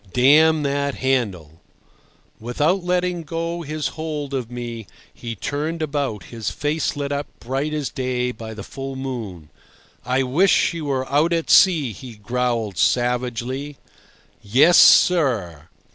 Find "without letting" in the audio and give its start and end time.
2.39-3.21